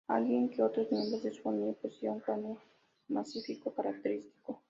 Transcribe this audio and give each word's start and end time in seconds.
Al 0.07 0.25
igual 0.25 0.49
que 0.49 0.63
otros 0.63 0.91
miembros 0.91 1.21
de 1.21 1.31
su 1.31 1.43
familia, 1.43 1.75
poseía 1.79 2.11
un 2.11 2.19
cráneo 2.21 2.57
macizo 3.09 3.71
característico. 3.71 4.59